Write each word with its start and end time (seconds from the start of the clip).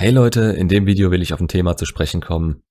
Hey 0.00 0.12
Leute, 0.12 0.52
in 0.52 0.68
dem 0.68 0.86
Video 0.86 1.10
will 1.10 1.22
ich 1.22 1.34
auf 1.34 1.40
ein 1.40 1.48
Thema 1.48 1.76
zu 1.76 1.84
sprechen 1.84 2.20
kommen, 2.20 2.62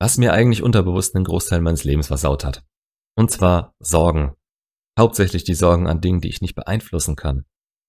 was 0.00 0.18
mir 0.18 0.32
eigentlich 0.32 0.64
unterbewusst 0.64 1.14
einen 1.14 1.24
Großteil 1.24 1.60
meines 1.60 1.84
Lebens 1.84 2.08
versaut 2.08 2.44
hat. 2.44 2.64
Und 3.16 3.30
zwar 3.30 3.76
Sorgen. 3.78 4.34
Hauptsächlich 4.98 5.44
die 5.44 5.54
Sorgen 5.54 5.86
an 5.86 6.00
Dingen, 6.00 6.20
die 6.20 6.28
ich 6.28 6.40
nicht 6.40 6.56
beeinflussen 6.56 7.14
kann. 7.14 7.44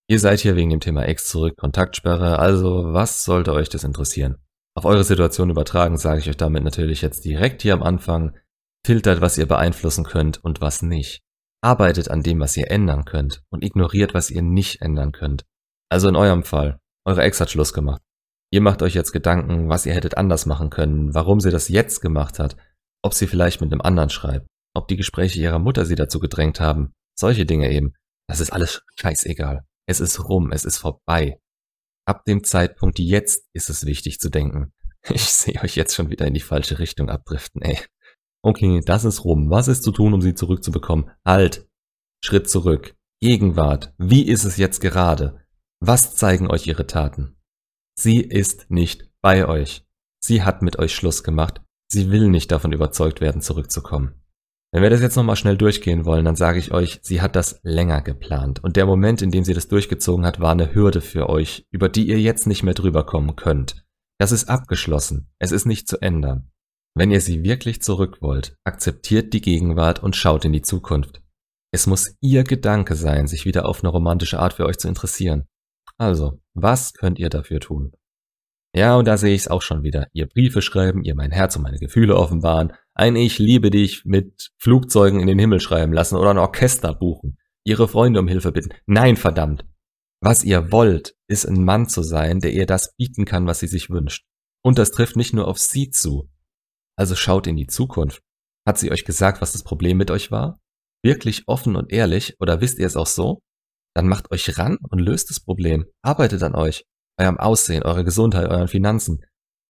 Ihr 0.07 0.19
seid 0.19 0.41
hier 0.41 0.55
wegen 0.55 0.69
dem 0.69 0.79
Thema 0.79 1.05
Ex 1.05 1.27
zurück, 1.27 1.57
Kontaktsperre, 1.57 2.37
also 2.37 2.93
was 2.93 3.23
sollte 3.23 3.51
euch 3.53 3.69
das 3.69 3.83
interessieren? 3.83 4.35
Auf 4.75 4.85
eure 4.85 5.03
Situation 5.03 5.49
übertragen 5.49 5.97
sage 5.97 6.19
ich 6.19 6.29
euch 6.29 6.37
damit 6.37 6.63
natürlich 6.63 7.01
jetzt 7.01 7.25
direkt 7.25 7.63
hier 7.63 7.73
am 7.73 7.81
Anfang, 7.81 8.37
filtert, 8.85 9.21
was 9.21 9.39
ihr 9.39 9.47
beeinflussen 9.47 10.03
könnt 10.03 10.43
und 10.43 10.61
was 10.61 10.83
nicht. 10.83 11.23
Arbeitet 11.63 12.11
an 12.11 12.21
dem, 12.21 12.39
was 12.39 12.55
ihr 12.55 12.69
ändern 12.69 13.05
könnt 13.05 13.41
und 13.49 13.63
ignoriert, 13.63 14.13
was 14.13 14.29
ihr 14.29 14.43
nicht 14.43 14.83
ändern 14.83 15.13
könnt. 15.13 15.45
Also 15.89 16.09
in 16.09 16.15
eurem 16.15 16.43
Fall, 16.43 16.79
eure 17.07 17.23
Ex 17.23 17.41
hat 17.41 17.49
Schluss 17.49 17.73
gemacht. 17.73 18.03
Ihr 18.51 18.61
macht 18.61 18.81
euch 18.81 18.93
jetzt 18.93 19.11
Gedanken, 19.11 19.69
was 19.69 19.85
ihr 19.85 19.93
hättet 19.93 20.17
anders 20.17 20.45
machen 20.45 20.69
können, 20.69 21.13
warum 21.13 21.39
sie 21.39 21.51
das 21.51 21.67
jetzt 21.67 22.01
gemacht 22.01 22.39
hat, 22.39 22.55
ob 23.03 23.13
sie 23.13 23.27
vielleicht 23.27 23.61
mit 23.61 23.71
einem 23.71 23.81
anderen 23.81 24.09
schreibt, 24.09 24.47
ob 24.73 24.87
die 24.87 24.95
Gespräche 24.95 25.39
ihrer 25.39 25.59
Mutter 25.59 25.85
sie 25.85 25.95
dazu 25.95 26.19
gedrängt 26.19 26.59
haben. 26.59 26.93
Solche 27.19 27.45
Dinge 27.45 27.71
eben. 27.71 27.93
Das 28.29 28.39
ist 28.39 28.51
alles 28.51 28.83
scheißegal. 28.99 29.65
Es 29.87 29.99
ist 29.99 30.27
rum, 30.27 30.51
es 30.51 30.65
ist 30.65 30.77
vorbei. 30.77 31.39
Ab 32.05 32.23
dem 32.25 32.43
Zeitpunkt 32.43 32.99
jetzt 32.99 33.45
ist 33.53 33.69
es 33.69 33.85
wichtig 33.85 34.19
zu 34.19 34.29
denken. 34.29 34.73
Ich 35.09 35.23
sehe 35.23 35.61
euch 35.63 35.77
jetzt 35.77 35.95
schon 35.95 36.09
wieder 36.09 36.27
in 36.27 36.33
die 36.33 36.41
falsche 36.41 36.79
Richtung 36.79 37.09
abdriften, 37.09 37.61
ey. 37.61 37.79
Okay, 38.43 38.81
das 38.85 39.05
ist 39.05 39.23
rum. 39.23 39.49
Was 39.49 39.69
ist 39.69 39.83
zu 39.83 39.91
tun, 39.91 40.13
um 40.13 40.21
sie 40.21 40.33
zurückzubekommen? 40.33 41.09
Halt. 41.25 41.69
Schritt 42.21 42.49
zurück. 42.49 42.95
Gegenwart. 43.21 43.93
Wie 43.97 44.27
ist 44.27 44.43
es 44.43 44.57
jetzt 44.57 44.81
gerade? 44.81 45.45
Was 45.79 46.15
zeigen 46.15 46.49
euch 46.49 46.67
ihre 46.67 46.87
Taten? 46.87 47.36
Sie 47.99 48.21
ist 48.21 48.69
nicht 48.69 49.09
bei 49.21 49.47
euch. 49.47 49.83
Sie 50.23 50.43
hat 50.43 50.61
mit 50.61 50.77
euch 50.77 50.93
Schluss 50.93 51.23
gemacht. 51.23 51.61
Sie 51.91 52.11
will 52.11 52.29
nicht 52.29 52.51
davon 52.51 52.71
überzeugt 52.71 53.21
werden, 53.21 53.41
zurückzukommen. 53.41 54.21
Wenn 54.73 54.83
wir 54.83 54.89
das 54.89 55.01
jetzt 55.01 55.15
nochmal 55.15 55.37
schnell 55.37 55.57
durchgehen 55.57 56.05
wollen, 56.05 56.25
dann 56.25 56.35
sage 56.35 56.59
ich 56.59 56.71
euch, 56.71 56.99
sie 57.01 57.21
hat 57.21 57.35
das 57.35 57.59
länger 57.63 58.01
geplant. 58.01 58.63
Und 58.63 58.75
der 58.75 58.85
Moment, 58.85 59.21
in 59.21 59.31
dem 59.31 59.43
sie 59.43 59.53
das 59.53 59.69
durchgezogen 59.69 60.25
hat, 60.25 60.39
war 60.39 60.51
eine 60.51 60.75
Hürde 60.75 61.01
für 61.01 61.29
euch, 61.29 61.65
über 61.71 61.87
die 61.89 62.07
ihr 62.07 62.19
jetzt 62.19 62.45
nicht 62.45 62.63
mehr 62.63 62.73
drüber 62.73 63.05
kommen 63.05 63.35
könnt. 63.35 63.85
Das 64.19 64.31
ist 64.31 64.49
abgeschlossen. 64.49 65.31
Es 65.39 65.51
ist 65.51 65.65
nicht 65.65 65.87
zu 65.87 66.01
ändern. 66.01 66.51
Wenn 66.95 67.11
ihr 67.11 67.21
sie 67.21 67.43
wirklich 67.43 67.81
zurück 67.81 68.21
wollt, 68.21 68.55
akzeptiert 68.65 69.33
die 69.33 69.41
Gegenwart 69.41 70.03
und 70.03 70.15
schaut 70.15 70.43
in 70.45 70.51
die 70.51 70.63
Zukunft. 70.63 71.21
Es 71.71 71.87
muss 71.87 72.15
ihr 72.21 72.43
Gedanke 72.43 72.95
sein, 72.95 73.27
sich 73.27 73.45
wieder 73.45 73.65
auf 73.67 73.83
eine 73.83 73.89
romantische 73.89 74.39
Art 74.39 74.53
für 74.53 74.65
euch 74.65 74.77
zu 74.77 74.87
interessieren. 74.87 75.45
Also, 75.99 76.39
was 76.53 76.93
könnt 76.93 77.19
ihr 77.19 77.29
dafür 77.29 77.59
tun? 77.59 77.91
Ja, 78.75 78.95
und 78.95 79.07
da 79.07 79.17
sehe 79.17 79.33
ich 79.33 79.41
es 79.41 79.47
auch 79.47 79.61
schon 79.61 79.81
wieder. 79.83 80.07
Ihr 80.13 80.27
Briefe 80.27 80.61
schreiben, 80.61 81.03
ihr 81.03 81.15
mein 81.15 81.31
Herz 81.31 81.55
und 81.55 81.63
meine 81.63 81.79
Gefühle 81.79 82.15
offenbaren, 82.15 82.73
ein 82.93 83.15
Ich 83.15 83.39
liebe 83.39 83.71
dich 83.71 84.05
mit 84.05 84.51
Flugzeugen 84.57 85.19
in 85.19 85.27
den 85.27 85.39
Himmel 85.39 85.59
schreiben 85.59 85.93
lassen 85.93 86.15
oder 86.15 86.31
ein 86.31 86.37
Orchester 86.37 86.93
buchen, 86.93 87.37
ihre 87.63 87.87
Freunde 87.87 88.19
um 88.19 88.27
Hilfe 88.27 88.51
bitten. 88.51 88.69
Nein, 88.85 89.17
verdammt. 89.17 89.65
Was 90.21 90.43
ihr 90.43 90.71
wollt, 90.71 91.15
ist 91.27 91.45
ein 91.45 91.63
Mann 91.63 91.87
zu 91.87 92.01
sein, 92.03 92.39
der 92.39 92.53
ihr 92.53 92.65
das 92.65 92.95
bieten 92.95 93.25
kann, 93.25 93.47
was 93.47 93.59
sie 93.59 93.67
sich 93.67 93.89
wünscht. 93.89 94.25
Und 94.63 94.77
das 94.77 94.91
trifft 94.91 95.15
nicht 95.15 95.33
nur 95.33 95.47
auf 95.47 95.57
sie 95.57 95.89
zu. 95.89 96.29
Also 96.95 97.15
schaut 97.15 97.47
in 97.47 97.55
die 97.55 97.67
Zukunft. 97.67 98.21
Hat 98.67 98.77
sie 98.77 98.91
euch 98.91 99.05
gesagt, 99.05 99.41
was 99.41 99.53
das 99.53 99.63
Problem 99.63 99.97
mit 99.97 100.11
euch 100.11 100.31
war? 100.31 100.59
Wirklich 101.03 101.47
offen 101.47 101.75
und 101.75 101.91
ehrlich 101.91 102.35
oder 102.39 102.61
wisst 102.61 102.79
ihr 102.79 102.87
es 102.87 102.97
auch 102.97 103.07
so? 103.07 103.41
Dann 103.97 104.07
macht 104.07 104.31
euch 104.31 104.59
ran 104.59 104.77
und 104.89 104.99
löst 104.99 105.31
das 105.31 105.39
Problem. 105.39 105.87
Arbeitet 106.03 106.43
an 106.43 106.53
euch, 106.53 106.85
eurem 107.19 107.39
Aussehen, 107.39 107.81
eurer 107.81 108.03
Gesundheit, 108.03 108.47
euren 108.47 108.67
Finanzen. 108.67 109.25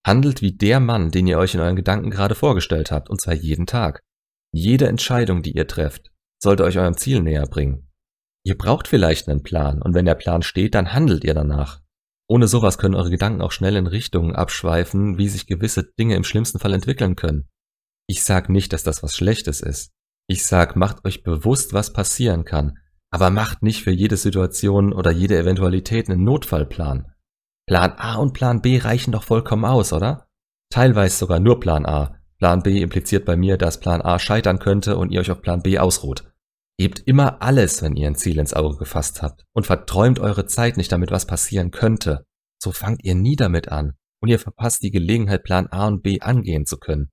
Handelt 0.06 0.42
wie 0.42 0.52
der 0.52 0.82
Mann, 0.82 1.12
den 1.12 1.28
ihr 1.28 1.38
euch 1.38 1.56
in 1.56 1.62
euren 1.62 1.78
Gedanken 1.78 2.10
gerade 2.10 2.36
vorgestellt 2.36 2.92
habt, 2.92 3.10
und 3.10 3.22
zwar 3.22 3.36
jeden 3.36 3.68
Tag. 3.68 4.04
Jede 4.54 4.90
Entscheidung, 4.90 5.44
die 5.44 5.54
ihr 5.54 5.66
trefft, 5.66 6.12
sollte 6.44 6.66
euch 6.66 6.78
eurem 6.78 6.98
Ziel 6.98 7.22
näher 7.22 7.48
bringen. 7.48 7.90
Ihr 8.44 8.58
braucht 8.58 8.90
vielleicht 8.90 9.30
einen 9.30 9.44
Plan, 9.44 9.82
und 9.82 9.94
wenn 9.94 10.06
der 10.06 10.16
Plan 10.16 10.42
steht, 10.42 10.76
dann 10.76 10.92
handelt 10.92 11.24
ihr 11.24 11.34
danach. 11.34 11.80
Ohne 12.30 12.50
sowas 12.50 12.78
können 12.78 12.96
eure 12.96 13.10
Gedanken 13.10 13.42
auch 13.42 13.54
schnell 13.54 13.78
in 13.78 13.88
Richtungen 13.88 14.36
abschweifen, 14.36 15.18
wie 15.18 15.30
sich 15.30 15.48
gewisse 15.48 15.86
Dinge 15.98 16.16
im 16.16 16.26
schlimmsten 16.26 16.60
Fall 16.60 16.74
entwickeln 16.74 17.16
können. 17.16 17.48
Ich 18.08 18.26
sag 18.26 18.50
nicht, 18.50 18.74
dass 18.74 18.84
das 18.84 19.04
was 19.04 19.16
Schlechtes 19.16 19.62
ist. 19.62 19.94
Ich 20.30 20.46
sag, 20.46 20.76
macht 20.76 21.06
euch 21.06 21.24
bewusst, 21.24 21.72
was 21.72 21.94
passieren 21.94 22.44
kann 22.44 22.78
aber 23.10 23.30
macht 23.30 23.64
nicht 23.64 23.84
für 23.84 23.92
jede 23.92 24.18
Situation 24.18 24.94
oder 24.94 25.12
jede 25.12 25.38
Eventualität 25.38 26.10
einen 26.10 26.24
Notfallplan. 26.24 27.12
Plan 27.68 27.94
A 27.98 28.16
und 28.16 28.34
Plan 28.34 28.62
B 28.62 28.78
reichen 28.78 29.12
doch 29.12 29.24
vollkommen 29.24 29.66
aus, 29.66 29.94
oder? 29.94 30.28
Teilweise 30.70 31.18
sogar 31.18 31.40
nur 31.40 31.60
Plan 31.60 31.86
A. 31.86 32.20
Plan 32.38 32.62
B 32.62 32.82
impliziert 32.82 33.26
bei 33.26 33.36
mir, 33.36 33.58
dass 33.58 33.80
Plan 33.80 34.02
A 34.02 34.20
scheitern 34.20 34.60
könnte 34.60 34.98
und 34.98 35.12
ihr 35.12 35.22
euch 35.22 35.32
auf 35.32 35.42
Plan 35.42 35.62
B 35.62 35.80
ausruht. 35.80 36.32
Gebt 36.78 37.00
immer 37.08 37.42
alles, 37.42 37.82
wenn 37.82 37.96
ihr 37.96 38.08
ein 38.08 38.16
Ziel 38.16 38.38
ins 38.38 38.54
Auge 38.54 38.78
gefasst 38.78 39.22
habt 39.22 39.46
und 39.54 39.66
verträumt 39.66 40.20
eure 40.20 40.46
Zeit 40.46 40.78
nicht 40.78 40.92
damit, 40.92 41.10
was 41.10 41.26
passieren 41.26 41.72
könnte. 41.72 42.26
So 42.62 42.72
fangt 42.72 43.04
ihr 43.04 43.16
nie 43.16 43.36
damit 43.36 43.70
an 43.70 43.94
und 44.22 44.30
ihr 44.30 44.40
verpasst 44.40 44.84
die 44.84 44.92
Gelegenheit, 44.92 45.44
Plan 45.44 45.68
A 45.68 45.88
und 45.88 46.04
B 46.04 46.22
angehen 46.22 46.66
zu 46.66 46.78
können. 46.78 47.10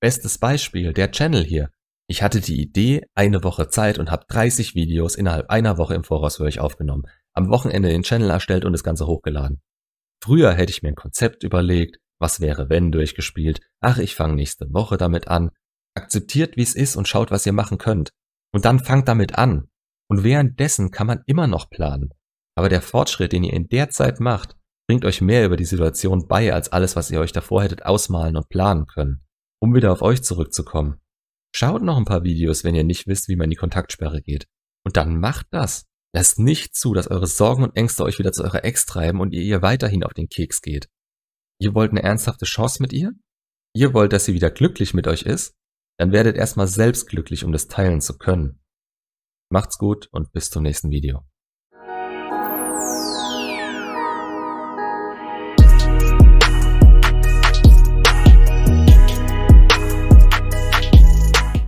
Bestes 0.00 0.38
Beispiel, 0.38 0.92
der 0.92 1.10
Channel 1.10 1.44
hier. 1.44 1.70
Ich 2.08 2.22
hatte 2.22 2.40
die 2.40 2.60
Idee, 2.60 3.04
eine 3.14 3.42
Woche 3.42 3.68
Zeit 3.68 3.98
und 3.98 4.10
habe 4.10 4.26
30 4.28 4.74
Videos 4.74 5.16
innerhalb 5.16 5.50
einer 5.50 5.76
Woche 5.76 5.94
im 5.94 6.04
Voraus 6.04 6.36
für 6.36 6.44
euch 6.44 6.60
aufgenommen, 6.60 7.04
am 7.32 7.50
Wochenende 7.50 7.88
den 7.88 8.02
Channel 8.02 8.30
erstellt 8.30 8.64
und 8.64 8.72
das 8.72 8.84
Ganze 8.84 9.06
hochgeladen. 9.06 9.60
Früher 10.22 10.52
hätte 10.52 10.70
ich 10.70 10.82
mir 10.82 10.90
ein 10.90 10.94
Konzept 10.96 11.42
überlegt, 11.42 11.98
was 12.18 12.40
wäre 12.40 12.70
wenn 12.70 12.92
durchgespielt, 12.92 13.60
ach 13.80 13.98
ich 13.98 14.14
fange 14.14 14.34
nächste 14.34 14.72
Woche 14.72 14.96
damit 14.96 15.28
an, 15.28 15.50
akzeptiert 15.94 16.56
wie 16.56 16.62
es 16.62 16.74
ist 16.74 16.96
und 16.96 17.08
schaut, 17.08 17.30
was 17.30 17.44
ihr 17.44 17.52
machen 17.52 17.78
könnt. 17.78 18.10
Und 18.52 18.64
dann 18.64 18.78
fangt 18.78 19.08
damit 19.08 19.36
an. 19.36 19.68
Und 20.08 20.22
währenddessen 20.22 20.92
kann 20.92 21.08
man 21.08 21.22
immer 21.26 21.46
noch 21.46 21.68
planen. 21.68 22.10
Aber 22.54 22.68
der 22.68 22.80
Fortschritt, 22.80 23.32
den 23.32 23.44
ihr 23.44 23.52
in 23.52 23.68
der 23.68 23.90
Zeit 23.90 24.20
macht, 24.20 24.56
bringt 24.88 25.04
euch 25.04 25.20
mehr 25.20 25.44
über 25.44 25.56
die 25.56 25.64
Situation 25.64 26.28
bei, 26.28 26.54
als 26.54 26.70
alles, 26.70 26.94
was 26.96 27.10
ihr 27.10 27.20
euch 27.20 27.32
davor 27.32 27.64
hättet 27.64 27.84
ausmalen 27.84 28.36
und 28.36 28.48
planen 28.48 28.86
können. 28.86 29.26
Um 29.60 29.74
wieder 29.74 29.92
auf 29.92 30.02
euch 30.02 30.22
zurückzukommen. 30.22 31.00
Schaut 31.58 31.80
noch 31.80 31.96
ein 31.96 32.04
paar 32.04 32.22
Videos, 32.22 32.64
wenn 32.64 32.74
ihr 32.74 32.84
nicht 32.84 33.06
wisst, 33.06 33.28
wie 33.28 33.36
man 33.36 33.44
in 33.44 33.52
die 33.52 33.56
Kontaktsperre 33.56 34.20
geht. 34.20 34.46
Und 34.84 34.98
dann 34.98 35.18
macht 35.18 35.46
das. 35.52 35.86
Lasst 36.14 36.38
nicht 36.38 36.76
zu, 36.76 36.92
dass 36.92 37.10
eure 37.10 37.26
Sorgen 37.26 37.62
und 37.62 37.74
Ängste 37.74 38.04
euch 38.04 38.18
wieder 38.18 38.30
zu 38.30 38.44
eurer 38.44 38.62
Ex 38.62 38.84
treiben 38.84 39.22
und 39.22 39.32
ihr 39.32 39.40
ihr 39.40 39.62
weiterhin 39.62 40.04
auf 40.04 40.12
den 40.12 40.28
Keks 40.28 40.60
geht. 40.60 40.90
Ihr 41.58 41.74
wollt 41.74 41.92
eine 41.92 42.02
ernsthafte 42.02 42.44
Chance 42.44 42.82
mit 42.82 42.92
ihr? 42.92 43.12
Ihr 43.74 43.94
wollt, 43.94 44.12
dass 44.12 44.26
sie 44.26 44.34
wieder 44.34 44.50
glücklich 44.50 44.92
mit 44.92 45.06
euch 45.06 45.22
ist? 45.22 45.54
Dann 45.98 46.12
werdet 46.12 46.36
erstmal 46.36 46.68
selbst 46.68 47.08
glücklich, 47.08 47.42
um 47.42 47.52
das 47.52 47.68
teilen 47.68 48.02
zu 48.02 48.18
können. 48.18 48.62
Macht's 49.50 49.78
gut 49.78 50.08
und 50.12 50.32
bis 50.32 50.50
zum 50.50 50.62
nächsten 50.62 50.90
Video. 50.90 51.24